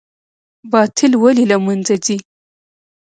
باطل 0.71 1.11
ولې 1.17 1.43
له 1.51 1.57
منځه 1.65 1.95
ځي؟ 2.05 2.17